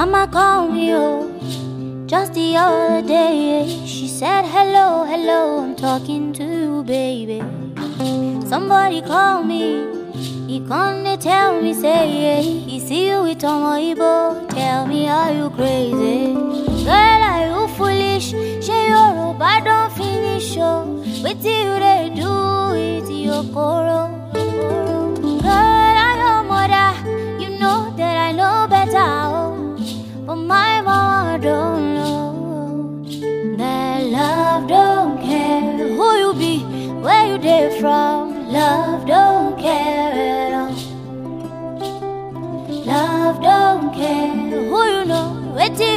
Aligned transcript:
Mama 0.00 0.26
called 0.32 0.72
me, 0.72 0.94
oh, 0.94 1.28
just 2.06 2.32
the 2.32 2.56
other 2.56 3.06
day. 3.06 3.68
She 3.84 4.08
said, 4.08 4.46
Hello, 4.46 5.04
hello, 5.04 5.60
I'm 5.62 5.76
talking 5.76 6.32
to 6.32 6.42
you, 6.42 6.82
baby. 6.84 7.40
Somebody 8.48 9.02
called 9.02 9.46
me, 9.46 9.84
he 10.48 10.64
come 10.66 11.04
tell 11.18 11.60
me, 11.60 11.74
say, 11.74 12.40
he 12.40 12.80
see 12.80 13.10
you 13.10 13.24
with 13.24 13.40
Tomoibo. 13.40 14.48
Tell 14.48 14.86
me, 14.86 15.06
are 15.06 15.34
you 15.34 15.50
crazy? 15.50 16.32
Girl, 16.32 17.20
are 17.32 17.46
you 17.48 17.68
foolish? 17.76 18.30
Say 18.64 18.88
your 18.88 19.34
bad 19.34 19.64
don't 19.64 19.92
finish, 19.92 20.56
oh. 20.56 21.04
Do 21.04 21.28
you 21.28 21.78
they 21.78 22.10
do 22.16 22.70
with 22.72 23.10
your 23.10 23.44
coro? 23.52 24.19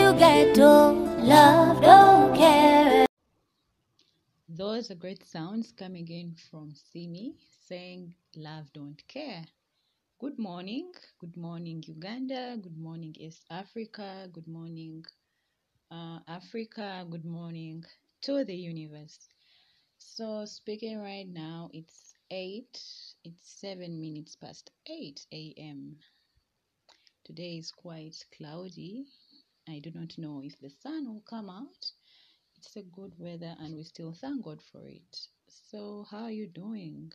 You 0.03 0.13
get 0.19 0.53
to? 0.55 0.67
Love 1.31 1.81
don't 1.81 2.35
care. 2.35 3.05
Those 4.49 4.91
are 4.91 4.95
great 4.95 5.23
sounds 5.25 5.71
coming 5.71 6.07
in 6.09 6.35
from 6.51 6.73
Simi 6.91 7.35
saying, 7.67 8.13
Love 8.35 8.67
don't 8.73 9.01
care. 9.07 9.45
Good 10.19 10.37
morning. 10.37 10.91
Good 11.19 11.37
morning, 11.37 11.81
Uganda. 11.87 12.57
Good 12.61 12.77
morning, 12.77 13.15
East 13.17 13.45
Africa. 13.49 14.27
Good 14.33 14.47
morning, 14.47 15.05
uh, 15.89 16.19
Africa. 16.27 17.05
Good 17.09 17.25
morning 17.25 17.85
to 18.23 18.43
the 18.43 18.55
universe. 18.55 19.19
So, 19.99 20.43
speaking 20.43 20.99
right 21.01 21.27
now, 21.27 21.69
it's 21.73 22.13
8, 22.29 22.67
it's 23.23 23.61
7 23.61 24.01
minutes 24.01 24.35
past 24.35 24.69
8 24.85 25.25
a.m. 25.31 25.95
Today 27.23 27.55
is 27.55 27.71
quite 27.71 28.17
cloudy. 28.35 29.05
I 29.67 29.79
do 29.79 29.91
not 29.91 30.17
know 30.17 30.41
if 30.43 30.59
the 30.59 30.69
sun 30.69 31.07
will 31.07 31.21
come 31.21 31.49
out. 31.49 31.91
It's 32.57 32.75
a 32.75 32.83
good 32.83 33.13
weather 33.17 33.55
and 33.59 33.75
we 33.75 33.83
still 33.83 34.13
thank 34.13 34.43
God 34.43 34.61
for 34.61 34.85
it. 34.87 35.27
So, 35.47 36.05
how 36.09 36.23
are 36.23 36.31
you 36.31 36.47
doing? 36.47 37.11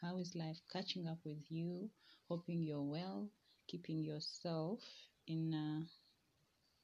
How 0.00 0.16
is 0.18 0.34
life 0.34 0.60
catching 0.72 1.06
up 1.06 1.18
with 1.24 1.50
you? 1.50 1.90
Hoping 2.28 2.62
you're 2.62 2.82
well, 2.82 3.28
keeping 3.66 4.02
yourself 4.02 4.80
in 5.26 5.52
uh, 5.52 5.84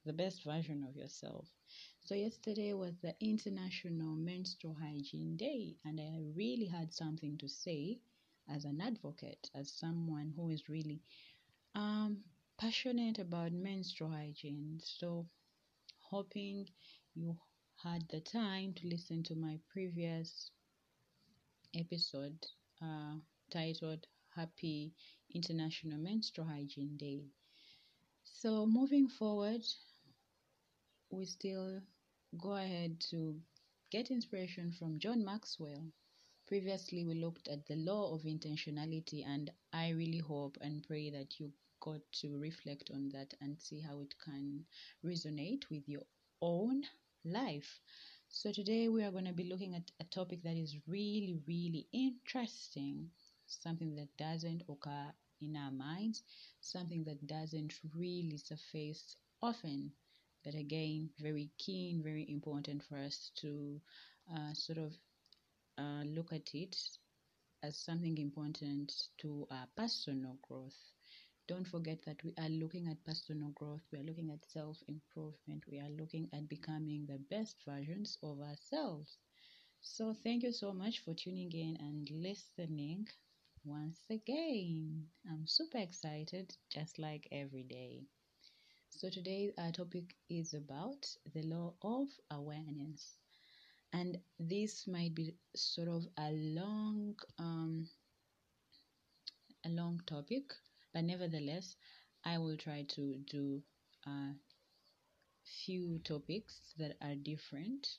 the 0.05 0.12
best 0.12 0.45
version 0.45 0.84
of 0.89 0.97
yourself. 0.97 1.48
So, 2.05 2.14
yesterday 2.14 2.75
was 2.75 2.95
the 3.03 3.14
International 3.20 4.14
Menstrual 4.17 4.77
Hygiene 4.81 5.37
Day, 5.37 5.77
and 5.85 5.98
I 5.98 6.20
really 6.37 6.67
had 6.67 6.92
something 6.92 7.39
to 7.39 7.48
say 7.48 8.01
as 8.48 8.64
an 8.64 8.81
advocate, 8.81 9.51
as 9.55 9.73
someone 9.73 10.33
who 10.37 10.51
is 10.51 10.69
really 10.69 11.01
um, 11.75 12.19
passionate 12.61 13.19
about 13.19 13.50
menstrual 13.53 14.11
hygiene. 14.11 14.78
So, 14.84 15.27
hoping 16.11 16.69
you 17.14 17.39
had 17.83 18.08
the 18.11 18.20
time 18.20 18.75
to 18.75 18.89
listen 18.89 19.22
to 19.25 19.34
my 19.34 19.58
previous 19.72 20.50
episode 21.75 22.47
uh, 22.83 23.17
titled 23.50 24.06
Happy 24.36 24.92
International 25.34 25.98
Menstrual 25.98 26.47
Hygiene 26.47 26.97
Day. 26.97 27.25
So, 28.24 28.67
moving 28.67 29.08
forward, 29.08 29.64
we 31.11 31.27
still 31.27 31.80
go 32.39 32.55
ahead 32.56 33.01
to 33.11 33.40
get 33.90 34.11
inspiration 34.11 34.73
from 34.73 34.98
John 34.98 35.24
Maxwell. 35.24 35.92
Previously, 36.46 37.05
we 37.05 37.14
looked 37.14 37.48
at 37.48 37.67
the 37.67 37.77
law 37.77 38.14
of 38.14 38.23
intentionality, 38.23 39.24
and 39.27 39.51
I 39.73 39.90
really 39.90 40.18
hope 40.18 40.58
and 40.61 40.83
pray 40.86 41.11
that 41.11 41.40
you 41.40 41.52
got 41.80 42.01
to 42.20 42.39
reflect 42.39 42.91
on 42.95 43.08
that 43.11 43.35
and 43.41 43.61
see 43.61 43.80
how 43.80 44.01
it 44.01 44.14
can 44.24 44.64
resonate 45.05 45.68
with 45.70 45.89
your 45.89 46.02
own 46.42 46.83
life. 47.24 47.80
So, 48.29 48.52
today 48.52 48.89
we 48.89 49.02
are 49.05 49.11
going 49.13 49.27
to 49.27 49.33
be 49.33 49.45
looking 49.45 49.74
at 49.74 49.91
a 50.01 50.05
topic 50.05 50.42
that 50.42 50.57
is 50.57 50.77
really, 50.86 51.39
really 51.46 51.86
interesting, 51.92 53.11
something 53.46 53.95
that 53.96 54.17
doesn't 54.17 54.63
occur 54.68 55.13
in 55.41 55.57
our 55.57 55.70
minds, 55.73 56.23
something 56.61 57.05
that 57.05 57.27
doesn't 57.27 57.74
really 57.95 58.36
surface 58.39 59.17
often, 59.42 59.92
but 60.45 60.55
again, 60.55 61.11
very 61.18 61.51
keen, 61.58 62.02
very 62.02 62.27
important 62.30 62.83
for 62.83 62.97
us 62.97 63.30
to 63.36 63.80
uh, 64.35 64.52
sort 64.55 64.79
of 64.79 64.95
uh, 65.79 66.02
look 66.05 66.33
at 66.33 66.55
it 66.55 66.77
as 67.62 67.77
something 67.77 68.18
important 68.18 69.08
to 69.18 69.47
our 69.51 69.67
personal 69.77 70.39
growth. 70.42 70.92
Don't 71.50 71.68
forget 71.68 72.02
that 72.06 72.24
we 72.24 72.34
are 72.38 72.48
looking 72.48 72.88
at 72.88 73.05
personal 73.05 73.50
growth, 73.50 73.83
we 73.92 73.98
are 73.98 74.05
looking 74.05 74.30
at 74.30 74.46
self 74.50 74.83
improvement, 74.88 75.64
we 75.70 75.78
are 75.80 75.90
looking 75.90 76.30
at 76.33 76.48
becoming 76.48 77.06
the 77.06 77.18
best 77.18 77.56
versions 77.66 78.18
of 78.22 78.40
ourselves. 78.40 79.18
So, 79.83 80.14
thank 80.14 80.44
you 80.44 80.52
so 80.52 80.72
much 80.72 81.00
for 81.00 81.14
tuning 81.14 81.52
in 81.52 81.77
and 81.78 82.11
listening 82.11 83.08
once 83.64 84.05
again. 84.11 85.08
I'm 85.30 85.46
super 85.46 85.78
excited, 85.78 86.56
just 86.70 86.98
like 86.98 87.28
every 87.33 87.64
day. 87.64 88.05
So, 88.90 89.11
today 89.11 89.52
our 89.58 89.72
topic 89.72 90.17
is 90.28 90.55
about 90.55 91.06
the 91.32 91.42
law 91.42 91.74
of 91.82 92.08
awareness 92.30 93.18
and 93.92 94.20
this 94.38 94.86
might 94.88 95.14
be 95.14 95.34
sort 95.56 95.88
of 95.88 96.06
a 96.18 96.30
long 96.32 97.17
um, 97.38 97.88
a 99.64 99.68
long 99.70 100.00
topic 100.06 100.52
but 100.92 101.05
nevertheless 101.05 101.77
i 102.24 102.39
will 102.39 102.56
try 102.56 102.83
to 102.89 103.17
do 103.30 103.62
a 104.06 104.34
few 105.64 105.98
topics 105.98 106.73
that 106.78 106.96
are 107.02 107.14
different 107.14 107.98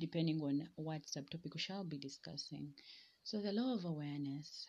depending 0.00 0.40
on 0.42 0.68
what 0.76 1.02
subtopic 1.06 1.54
we 1.54 1.60
shall 1.60 1.84
be 1.84 1.96
discussing. 1.98 2.72
So 3.22 3.40
the 3.40 3.52
law 3.52 3.74
of 3.74 3.84
awareness. 3.84 4.66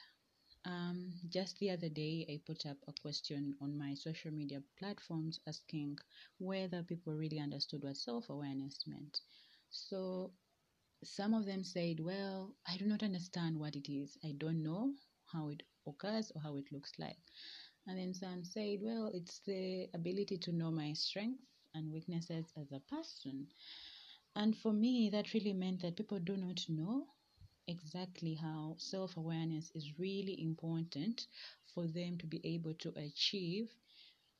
Um, 0.66 1.14
just 1.30 1.58
the 1.60 1.70
other 1.72 1.90
day 1.90 2.26
i 2.30 2.42
put 2.46 2.66
up 2.66 2.78
a 2.88 2.94
question 3.02 3.56
on 3.62 3.78
my 3.78 3.94
social 3.94 4.32
media 4.32 4.62
platforms 4.80 5.40
asking 5.48 5.98
whether 6.40 6.84
people 6.84 7.14
really 7.14 7.40
understood 7.40 7.84
what 7.84 7.98
self-awareness 7.98 8.80
meant. 8.88 9.22
So 9.70 10.32
some 11.04 11.34
of 11.34 11.46
them 11.46 11.64
said, 11.64 12.00
Well, 12.00 12.56
I 12.68 12.78
do 12.78 12.86
not 12.86 13.04
understand 13.04 13.58
what 13.60 13.76
it 13.76 13.92
is. 13.92 14.18
I 14.24 14.34
don't 14.38 14.64
know 14.64 14.94
how 15.32 15.50
it 15.50 15.64
occurs 15.88 16.32
or 16.36 16.42
how 16.42 16.58
it 16.58 16.72
looks 16.72 16.92
like. 17.00 17.18
And 17.88 17.98
then 17.98 18.14
Sam 18.14 18.44
said, 18.46 18.80
Well, 18.82 19.12
it's 19.14 19.40
the 19.40 19.90
ability 19.94 20.38
to 20.40 20.52
know 20.54 20.72
my 20.72 20.94
strengths 20.94 21.44
and 21.74 21.92
weaknesses 21.92 22.54
as 22.58 22.72
a 22.72 22.80
person. 22.82 23.48
And 24.36 24.56
for 24.58 24.74
me, 24.74 25.10
that 25.10 25.34
really 25.34 25.54
meant 25.54 25.82
that 25.82 25.98
people 25.98 26.20
do 26.20 26.38
not 26.38 26.70
know 26.70 27.08
exactly 27.68 28.36
how 28.36 28.76
self 28.78 29.18
awareness 29.18 29.72
is 29.76 30.00
really 30.00 30.42
important 30.42 31.28
for 31.74 31.88
them 31.88 32.18
to 32.20 32.28
be 32.28 32.40
able 32.46 32.74
to 32.76 32.94
achieve 32.98 33.70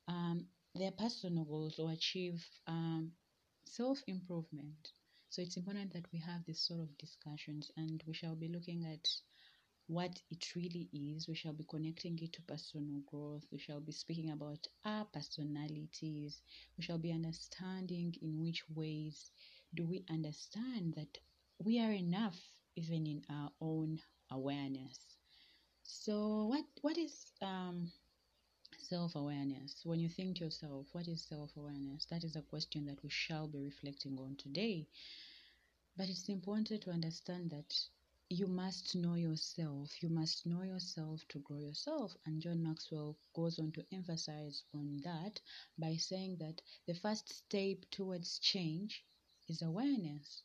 um, 0.08 0.46
their 0.74 0.92
personal 0.92 1.44
goals 1.44 1.78
or 1.78 1.90
achieve 1.92 2.44
um, 2.66 3.12
self 3.64 4.02
improvement. 4.06 4.92
So 5.30 5.42
it's 5.42 5.56
important 5.56 5.92
that 5.92 6.10
we 6.12 6.18
have 6.20 6.44
this 6.46 6.60
sort 6.60 6.80
of 6.80 6.96
discussions 6.98 7.70
and 7.76 8.02
we 8.06 8.14
shall 8.14 8.34
be 8.36 8.48
looking 8.48 8.84
at 8.86 9.08
what 9.88 10.22
it 10.30 10.54
really 10.56 10.88
is. 10.92 11.28
We 11.28 11.34
shall 11.34 11.52
be 11.54 11.64
connecting 11.64 12.18
it 12.22 12.32
to 12.34 12.42
personal 12.42 13.00
growth. 13.06 13.46
We 13.52 13.58
shall 13.58 13.80
be 13.80 13.92
speaking 13.92 14.30
about 14.30 14.68
our 14.84 15.04
personalities. 15.06 16.42
We 16.76 16.84
shall 16.84 16.98
be 16.98 17.12
understanding 17.12 18.14
in 18.22 18.40
which 18.42 18.64
ways 18.70 19.32
do 19.74 19.86
we 19.86 20.04
understand 20.10 20.94
that 20.94 21.18
we 21.58 21.80
are 21.80 21.92
enough 21.92 22.38
even 22.76 23.06
in 23.06 23.24
our 23.30 23.50
own 23.60 24.00
awareness. 24.30 24.98
So 25.84 26.46
what 26.46 26.64
what 26.82 26.98
is 26.98 27.32
um 27.42 27.92
self 28.78 29.14
awareness. 29.16 29.84
When 29.84 30.00
you 30.00 30.08
think 30.08 30.36
to 30.38 30.44
yourself, 30.44 30.86
what 30.92 31.08
is 31.08 31.22
self 31.22 31.56
awareness? 31.56 32.06
That 32.06 32.24
is 32.24 32.36
a 32.36 32.42
question 32.42 32.86
that 32.86 33.02
we 33.02 33.10
shall 33.10 33.46
be 33.48 33.58
reflecting 33.60 34.18
on 34.18 34.36
today. 34.36 34.86
But 35.98 36.08
it's 36.08 36.30
important 36.30 36.82
to 36.84 36.90
understand 36.90 37.50
that 37.50 37.88
you 38.30 38.46
must 38.46 38.94
know 38.96 39.14
yourself. 39.14 40.02
You 40.02 40.08
must 40.08 40.46
know 40.46 40.62
yourself 40.62 41.26
to 41.28 41.38
grow 41.40 41.58
yourself. 41.58 42.16
And 42.26 42.40
John 42.40 42.62
Maxwell 42.62 43.16
goes 43.34 43.58
on 43.58 43.72
to 43.72 43.84
emphasize 43.92 44.62
on 44.74 45.00
that 45.04 45.40
by 45.78 45.96
saying 45.96 46.36
that 46.40 46.62
the 46.86 46.94
first 46.94 47.28
step 47.32 47.78
towards 47.90 48.38
change 48.38 49.04
is 49.48 49.62
awareness. 49.62 50.42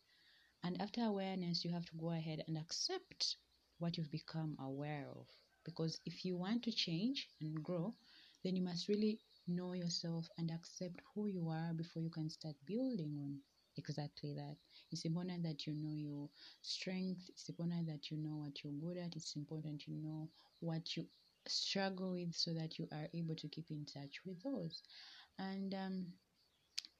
And 0.63 0.81
after 0.81 1.01
awareness, 1.03 1.63
you 1.65 1.71
have 1.71 1.85
to 1.87 1.95
go 1.97 2.11
ahead 2.11 2.43
and 2.47 2.57
accept 2.57 3.37
what 3.79 3.97
you've 3.97 4.11
become 4.11 4.57
aware 4.59 5.07
of. 5.09 5.27
Because 5.65 5.99
if 6.05 6.25
you 6.25 6.37
want 6.37 6.63
to 6.63 6.71
change 6.71 7.29
and 7.41 7.63
grow, 7.63 7.95
then 8.43 8.55
you 8.55 8.61
must 8.63 8.87
really 8.89 9.19
know 9.47 9.73
yourself 9.73 10.29
and 10.37 10.51
accept 10.51 11.01
who 11.15 11.27
you 11.27 11.49
are 11.49 11.73
before 11.73 12.01
you 12.01 12.09
can 12.09 12.29
start 12.29 12.55
building 12.65 13.15
on 13.19 13.39
exactly 13.77 14.33
that. 14.33 14.57
It's 14.93 15.05
important 15.05 15.43
that 15.43 15.67
you 15.67 15.73
know 15.75 15.93
your 15.93 16.29
strength. 16.61 17.29
It's 17.29 17.49
important 17.49 17.87
that 17.87 18.11
you 18.11 18.17
know 18.17 18.37
what 18.37 18.63
you're 18.63 18.73
good 18.73 18.97
at. 18.97 19.15
It's 19.15 19.35
important 19.35 19.87
you 19.87 19.95
know 19.95 20.29
what 20.61 20.95
you 20.97 21.05
struggle 21.47 22.13
with 22.13 22.33
so 22.35 22.53
that 22.53 22.79
you 22.79 22.87
are 22.93 23.07
able 23.13 23.35
to 23.35 23.47
keep 23.49 23.71
in 23.71 23.85
touch 23.85 24.21
with 24.25 24.41
those. 24.43 24.81
And 25.39 25.73
um, 25.75 26.07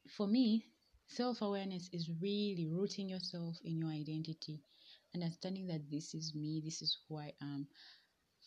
for 0.10 0.28
me, 0.28 0.66
self 1.08 1.42
awareness 1.42 1.90
is 1.94 2.10
really 2.22 2.68
rooting 2.68 3.10
yourself 3.10 3.58
in 3.64 3.78
your 3.78 3.90
identity, 3.90 4.62
understanding 5.16 5.68
that 5.68 5.90
this 5.92 6.14
is 6.16 6.34
me, 6.36 6.62
this 6.64 6.82
is 6.82 6.98
who 7.08 7.18
I 7.18 7.34
am. 7.42 7.68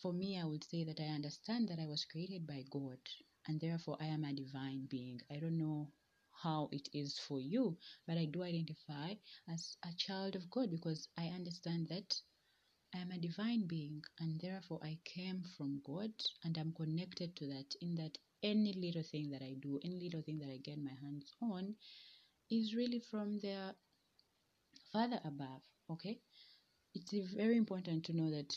For 0.01 0.13
me, 0.13 0.39
I 0.39 0.45
would 0.45 0.63
say 0.63 0.83
that 0.85 0.99
I 0.99 1.05
understand 1.07 1.69
that 1.69 1.79
I 1.79 1.87
was 1.87 2.05
created 2.05 2.47
by 2.47 2.63
God 2.71 2.99
and 3.47 3.59
therefore 3.59 3.97
I 4.01 4.05
am 4.05 4.23
a 4.25 4.33
divine 4.33 4.87
being. 4.89 5.21
I 5.31 5.39
don't 5.39 5.57
know 5.57 5.91
how 6.41 6.69
it 6.71 6.87
is 6.93 7.19
for 7.19 7.39
you, 7.39 7.77
but 8.07 8.17
I 8.17 8.25
do 8.25 8.43
identify 8.43 9.13
as 9.49 9.77
a 9.83 9.93
child 9.97 10.35
of 10.35 10.49
God 10.49 10.71
because 10.71 11.07
I 11.17 11.27
understand 11.27 11.87
that 11.89 12.15
I 12.95 12.99
am 12.99 13.11
a 13.11 13.17
divine 13.17 13.67
being 13.67 14.01
and 14.19 14.39
therefore 14.39 14.79
I 14.83 14.97
came 15.03 15.43
from 15.57 15.81
God 15.85 16.11
and 16.43 16.57
I'm 16.57 16.73
connected 16.73 17.35
to 17.37 17.47
that 17.47 17.75
in 17.81 17.95
that 17.95 18.17
any 18.43 18.73
little 18.73 19.03
thing 19.03 19.29
that 19.31 19.41
I 19.41 19.55
do, 19.59 19.79
any 19.83 19.99
little 19.99 20.21
thing 20.21 20.39
that 20.39 20.49
I 20.49 20.57
get 20.57 20.77
my 20.77 20.93
hands 21.01 21.33
on 21.41 21.75
is 22.49 22.75
really 22.75 22.99
from 22.99 23.39
the 23.39 23.75
Father 24.91 25.19
above. 25.25 25.61
Okay? 25.89 26.19
It's 26.93 27.13
very 27.35 27.57
important 27.57 28.05
to 28.05 28.13
know 28.13 28.31
that 28.31 28.55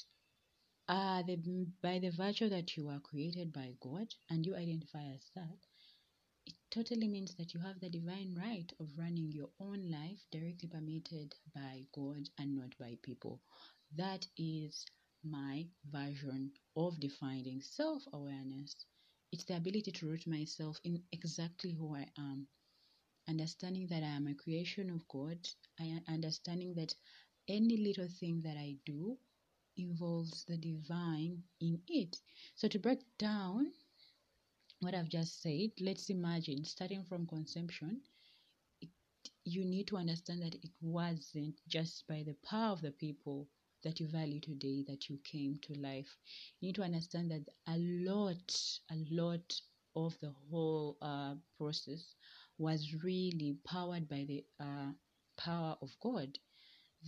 uh, 0.88 1.22
the, 1.22 1.36
by 1.82 1.98
the 1.98 2.10
virtue 2.10 2.48
that 2.48 2.76
you 2.76 2.88
are 2.88 3.00
created 3.00 3.52
by 3.52 3.74
God 3.80 4.08
and 4.28 4.44
you 4.44 4.54
identify 4.56 5.04
as 5.14 5.30
that, 5.34 5.58
totally 6.70 7.08
means 7.08 7.34
that 7.34 7.54
you 7.54 7.60
have 7.60 7.80
the 7.80 7.90
divine 7.90 8.34
right 8.38 8.72
of 8.80 8.96
running 8.96 9.32
your 9.32 9.50
own 9.60 9.90
life 9.90 10.24
directly 10.30 10.68
permitted 10.68 11.34
by 11.54 11.86
God 11.92 12.28
and 12.38 12.56
not 12.56 12.76
by 12.78 12.96
people. 13.02 13.40
That 13.96 14.26
is 14.36 14.86
my 15.24 15.66
version 15.90 16.52
of 16.76 17.00
defining 17.00 17.60
self 17.60 18.04
awareness. 18.12 18.74
It's 19.32 19.44
the 19.44 19.56
ability 19.56 19.92
to 19.92 20.06
root 20.06 20.26
myself 20.26 20.80
in 20.84 21.02
exactly 21.12 21.72
who 21.72 21.94
I 21.96 22.08
am. 22.18 22.46
Understanding 23.28 23.86
that 23.88 24.02
I 24.02 24.08
am 24.08 24.26
a 24.26 24.34
creation 24.34 24.90
of 24.90 25.06
God, 25.08 25.38
I 25.80 26.00
understanding 26.08 26.74
that 26.74 26.94
any 27.48 27.76
little 27.76 28.08
thing 28.08 28.42
that 28.42 28.56
I 28.56 28.76
do 28.86 29.18
involves 29.76 30.44
the 30.44 30.56
divine 30.56 31.42
in 31.60 31.80
it. 31.88 32.18
So 32.54 32.68
to 32.68 32.78
break 32.78 33.00
down 33.18 33.72
what 34.80 34.94
I've 34.94 35.08
just 35.08 35.42
said, 35.42 35.70
let's 35.80 36.08
imagine 36.10 36.64
starting 36.64 37.04
from 37.04 37.26
conception, 37.26 38.00
it, 38.80 38.88
you 39.44 39.64
need 39.64 39.86
to 39.88 39.96
understand 39.96 40.42
that 40.42 40.54
it 40.54 40.70
wasn't 40.80 41.60
just 41.68 42.06
by 42.08 42.22
the 42.26 42.36
power 42.48 42.72
of 42.72 42.80
the 42.80 42.92
people 42.92 43.46
that 43.84 44.00
you 44.00 44.08
value 44.08 44.40
today 44.40 44.84
that 44.88 45.08
you 45.08 45.18
came 45.24 45.58
to 45.62 45.74
life. 45.74 46.16
You 46.60 46.68
need 46.68 46.74
to 46.76 46.82
understand 46.82 47.30
that 47.30 47.46
a 47.66 47.76
lot, 47.78 48.60
a 48.90 48.96
lot 49.10 49.60
of 49.96 50.18
the 50.20 50.32
whole 50.50 50.96
uh, 51.02 51.34
process 51.58 52.14
was 52.58 52.94
really 53.02 53.56
powered 53.66 54.08
by 54.08 54.24
the 54.28 54.44
uh, 54.60 54.92
power 55.36 55.76
of 55.82 55.90
God. 56.02 56.38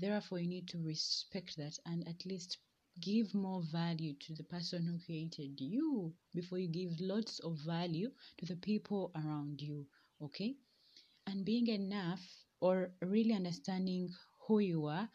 Therefore, 0.01 0.39
you 0.39 0.49
need 0.49 0.69
to 0.69 0.79
respect 0.79 1.57
that 1.59 1.79
and 1.87 2.07
at 2.09 2.25
least 2.27 2.59
give 3.01 3.35
more 3.35 3.63
value 3.73 4.15
to 4.21 4.35
the 4.35 4.45
person 4.45 4.85
who 4.85 4.99
created 5.05 5.61
you 5.61 6.13
before 6.35 6.59
you 6.59 6.69
give 6.69 7.01
lots 7.01 7.39
of 7.41 7.57
value 7.67 8.11
to 8.39 8.47
the 8.47 8.57
people 8.57 9.11
around 9.17 9.61
you. 9.61 9.87
Okay? 10.23 10.57
And 11.27 11.45
being 11.45 11.69
enough 11.69 12.21
or 12.61 12.91
really 13.01 13.33
understanding 13.33 14.11
who 14.47 14.59
you 14.59 14.87
are 14.87 15.09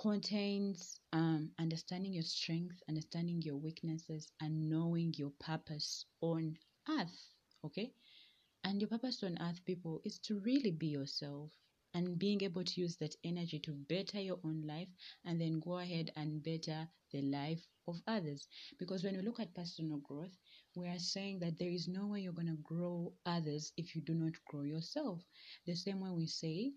contains 0.00 0.98
um, 1.12 1.50
understanding 1.58 2.12
your 2.12 2.22
strength, 2.22 2.82
understanding 2.88 3.40
your 3.42 3.56
weaknesses, 3.56 4.28
and 4.40 4.68
knowing 4.68 5.14
your 5.16 5.32
purpose 5.40 6.06
on 6.20 6.56
earth. 6.88 7.28
Okay? 7.64 7.92
And 8.64 8.80
your 8.80 8.88
purpose 8.88 9.22
on 9.22 9.38
earth, 9.40 9.60
people, 9.64 10.00
is 10.04 10.18
to 10.20 10.40
really 10.40 10.70
be 10.70 10.88
yourself 10.88 11.50
and 11.94 12.18
being 12.18 12.42
able 12.42 12.64
to 12.64 12.80
use 12.80 12.96
that 12.96 13.14
energy 13.24 13.58
to 13.60 13.72
better 13.72 14.20
your 14.20 14.38
own 14.44 14.62
life 14.66 14.88
and 15.24 15.40
then 15.40 15.60
go 15.60 15.78
ahead 15.78 16.10
and 16.16 16.42
better 16.42 16.88
the 17.12 17.22
life 17.22 17.66
of 17.88 18.00
others. 18.06 18.48
Because 18.78 19.04
when 19.04 19.16
we 19.16 19.22
look 19.22 19.40
at 19.40 19.54
personal 19.54 19.98
growth, 19.98 20.36
we 20.74 20.86
are 20.88 20.98
saying 20.98 21.38
that 21.40 21.58
there 21.58 21.70
is 21.70 21.88
no 21.88 22.06
way 22.08 22.20
you're 22.20 22.32
going 22.32 22.46
to 22.48 22.62
grow 22.62 23.12
others 23.26 23.72
if 23.76 23.94
you 23.94 24.02
do 24.02 24.14
not 24.14 24.32
grow 24.46 24.62
yourself. 24.62 25.22
The 25.66 25.74
same 25.74 26.00
way 26.00 26.10
we 26.10 26.26
say, 26.26 26.72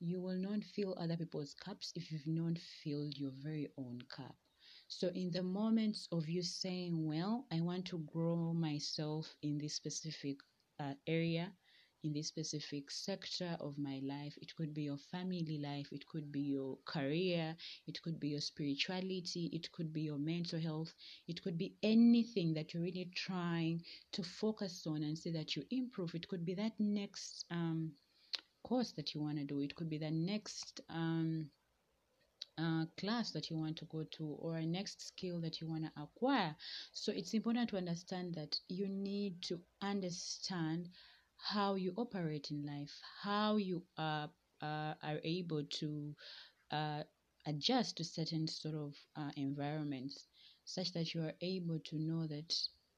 you 0.00 0.20
will 0.20 0.38
not 0.38 0.64
fill 0.64 0.96
other 0.98 1.16
people's 1.16 1.54
cups 1.54 1.92
if 1.94 2.10
you've 2.10 2.26
not 2.26 2.58
filled 2.58 3.16
your 3.16 3.32
very 3.32 3.68
own 3.78 4.00
cup. 4.08 4.36
So, 4.88 5.08
in 5.08 5.30
the 5.30 5.42
moments 5.42 6.08
of 6.12 6.28
you 6.28 6.42
saying, 6.42 7.06
Well, 7.06 7.46
I 7.52 7.60
want 7.60 7.86
to 7.86 7.98
grow 7.98 8.52
myself 8.54 9.34
in 9.42 9.58
this 9.58 9.74
specific 9.74 10.38
uh, 10.80 10.94
area, 11.06 11.52
in 12.04 12.12
this 12.12 12.28
specific 12.28 12.90
sector 12.90 13.56
of 13.60 13.76
my 13.78 14.00
life. 14.04 14.36
It 14.40 14.54
could 14.56 14.72
be 14.74 14.82
your 14.82 14.98
family 15.10 15.58
life, 15.62 15.88
it 15.92 16.06
could 16.06 16.30
be 16.30 16.40
your 16.40 16.78
career, 16.84 17.56
it 17.86 18.00
could 18.02 18.20
be 18.20 18.28
your 18.28 18.40
spirituality, 18.40 19.50
it 19.52 19.70
could 19.72 19.92
be 19.92 20.02
your 20.02 20.18
mental 20.18 20.60
health, 20.60 20.92
it 21.26 21.42
could 21.42 21.58
be 21.58 21.74
anything 21.82 22.54
that 22.54 22.72
you're 22.72 22.82
really 22.82 23.10
trying 23.14 23.82
to 24.12 24.22
focus 24.22 24.86
on 24.86 25.02
and 25.02 25.18
say 25.18 25.32
that 25.32 25.56
you 25.56 25.64
improve. 25.70 26.14
It 26.14 26.28
could 26.28 26.44
be 26.44 26.54
that 26.54 26.72
next 26.78 27.44
um, 27.50 27.92
course 28.62 28.92
that 28.92 29.14
you 29.14 29.20
want 29.20 29.38
to 29.38 29.44
do, 29.44 29.60
it 29.60 29.74
could 29.74 29.90
be 29.90 29.98
the 29.98 30.10
next. 30.10 30.80
Um, 30.90 31.50
uh, 32.58 32.84
class 32.96 33.30
that 33.30 33.50
you 33.50 33.56
want 33.56 33.76
to 33.76 33.84
go 33.84 34.04
to 34.10 34.36
or 34.40 34.56
a 34.56 34.66
next 34.66 35.06
skill 35.06 35.40
that 35.40 35.60
you 35.60 35.68
want 35.68 35.84
to 35.84 36.02
acquire. 36.02 36.56
So 36.92 37.12
it's 37.12 37.34
important 37.34 37.70
to 37.70 37.76
understand 37.76 38.34
that 38.34 38.58
you 38.68 38.88
need 38.88 39.42
to 39.42 39.60
understand 39.80 40.88
how 41.38 41.74
you 41.76 41.92
operate 41.96 42.48
in 42.50 42.64
life, 42.66 42.92
how 43.22 43.56
you 43.56 43.82
are, 43.96 44.28
uh, 44.62 44.94
are 45.02 45.20
able 45.24 45.64
to 45.64 46.14
uh, 46.70 47.02
adjust 47.46 47.96
to 47.96 48.04
certain 48.04 48.46
sort 48.46 48.74
of 48.74 48.94
uh, 49.16 49.30
environments, 49.36 50.26
such 50.64 50.92
that 50.92 51.14
you 51.14 51.22
are 51.22 51.32
able 51.40 51.78
to 51.86 51.98
know 51.98 52.26
that 52.26 52.54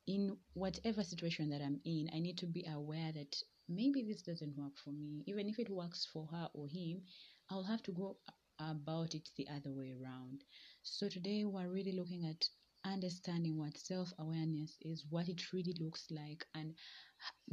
in 0.06 0.36
whatever 0.54 1.04
situation 1.04 1.50
that 1.50 1.62
I'm 1.62 1.80
in, 1.84 2.08
I 2.12 2.18
need 2.18 2.38
to 2.38 2.46
be 2.46 2.66
aware 2.72 3.12
that 3.12 3.36
maybe 3.68 4.02
this 4.02 4.22
doesn't 4.22 4.56
work 4.56 4.72
for 4.82 4.90
me. 4.90 5.22
Even 5.26 5.48
if 5.48 5.58
it 5.58 5.70
works 5.70 6.06
for 6.12 6.26
her 6.32 6.48
or 6.52 6.66
him, 6.66 7.02
I'll 7.50 7.62
have 7.62 7.82
to 7.84 7.92
go 7.92 8.16
about 8.58 9.14
it 9.14 9.28
the 9.36 9.46
other 9.48 9.72
way 9.72 9.92
around. 9.92 10.44
So 10.82 11.08
today 11.08 11.44
we're 11.44 11.68
really 11.68 11.92
looking 11.92 12.26
at 12.26 12.44
understanding 12.84 13.56
what 13.58 13.76
self 13.78 14.12
awareness 14.18 14.76
is, 14.82 15.04
what 15.08 15.28
it 15.28 15.52
really 15.52 15.74
looks 15.80 16.10
like, 16.10 16.46
and 16.54 16.74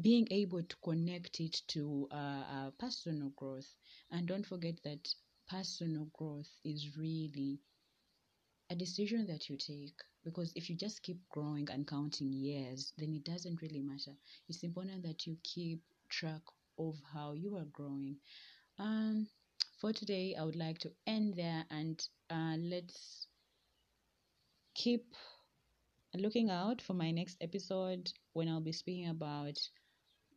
being 0.02 0.28
able 0.32 0.64
to 0.64 0.76
connect 0.84 1.40
it 1.40 1.62
to 1.68 2.08
uh, 2.12 2.16
uh, 2.56 2.72
personal 2.80 3.30
growth. 3.36 3.76
And 4.12 4.28
don't 4.28 4.46
forget 4.46 4.82
that 4.84 5.14
personal 5.50 6.06
growth 6.14 6.50
is 6.64 6.98
really 6.98 7.60
a 8.70 8.76
decision 8.76 9.26
that 9.28 9.50
you 9.50 9.58
take 9.58 10.02
because 10.24 10.52
if 10.56 10.70
you 10.70 10.76
just 10.76 11.02
keep 11.04 11.20
growing 11.30 11.68
and 11.72 11.88
counting 11.88 12.32
years, 12.32 12.94
then 12.98 13.14
it 13.14 13.24
doesn't 13.24 13.62
really 13.62 13.80
matter. 13.82 14.14
It's 14.48 14.64
important 14.64 15.04
that 15.04 15.26
you 15.28 15.38
keep 15.44 15.82
track 16.10 16.42
of 16.80 16.96
how 17.14 17.34
you 17.34 17.56
are 17.58 17.66
growing. 17.66 18.18
Um, 18.80 19.28
for 19.80 19.94
today, 19.94 20.36
I 20.40 20.44
would 20.44 20.56
like 20.56 20.80
to 20.80 20.92
end 21.08 21.36
there 21.36 21.66
and 21.70 22.02
uh, 22.30 22.56
let's 22.60 23.27
keep 24.78 25.16
looking 26.16 26.52
out 26.52 26.82
for 26.82 26.94
my 26.94 27.10
next 27.12 27.38
episode 27.42 28.12
when 28.34 28.48
I'll 28.48 28.62
be 28.62 28.72
speaking 28.72 29.10
about 29.10 29.58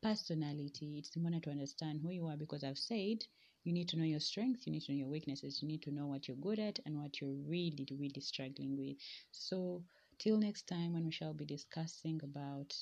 personality. 0.02 0.96
It's 0.98 1.14
important 1.16 1.44
to 1.44 1.50
understand 1.50 2.00
who 2.00 2.10
you 2.10 2.26
are 2.26 2.36
because 2.38 2.64
I've 2.64 2.78
said 2.78 3.24
you 3.64 3.72
need 3.72 3.88
to 3.90 3.98
know 3.98 4.04
your 4.04 4.20
strengths, 4.20 4.66
you 4.66 4.72
need 4.72 4.82
to 4.84 4.92
know 4.92 4.98
your 4.98 5.08
weaknesses, 5.08 5.60
you 5.62 5.68
need 5.68 5.82
to 5.82 5.90
know 5.92 6.06
what 6.06 6.26
you're 6.26 6.38
good 6.38 6.58
at 6.58 6.78
and 6.86 7.00
what 7.02 7.20
you're 7.20 7.34
really, 7.46 7.86
really 7.90 8.20
struggling 8.20 8.78
with. 8.78 8.96
So, 9.32 9.84
till 10.18 10.38
next 10.38 10.66
time, 10.66 10.94
when 10.94 11.04
we 11.04 11.12
shall 11.12 11.34
be 11.34 11.44
discussing 11.44 12.20
about 12.24 12.74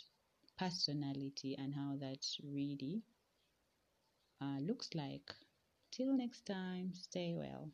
personality 0.58 1.56
and 1.58 1.74
how 1.74 1.96
that 2.00 2.24
really 2.44 3.02
uh, 4.40 4.58
looks 4.60 4.94
like. 4.94 5.34
Till 5.92 6.12
next 6.12 6.44
time, 6.46 6.92
stay 6.94 7.34
well. 7.34 7.70